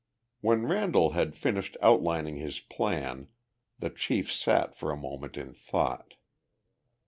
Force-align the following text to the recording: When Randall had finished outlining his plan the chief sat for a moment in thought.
When 0.39 0.65
Randall 0.65 1.11
had 1.11 1.35
finished 1.35 1.77
outlining 1.79 2.37
his 2.37 2.59
plan 2.59 3.27
the 3.77 3.91
chief 3.91 4.33
sat 4.33 4.73
for 4.75 4.89
a 4.89 4.97
moment 4.97 5.37
in 5.37 5.53
thought. 5.53 6.15